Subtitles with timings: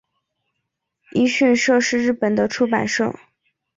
[1.11, 3.13] 一迅社是日本的出版社。